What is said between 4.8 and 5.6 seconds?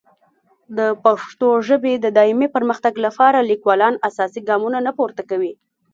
نه پورته کوي.